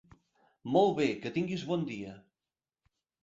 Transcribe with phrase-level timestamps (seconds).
[0.75, 2.15] Molt bé, que tinguis bon dia!